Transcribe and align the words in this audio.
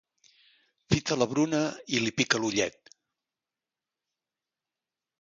Fita 0.93 1.17
la 1.19 1.27
Bruna 1.33 1.59
i 1.97 2.01
li 2.05 2.15
pica 2.21 2.41
l'ullet. 2.41 2.93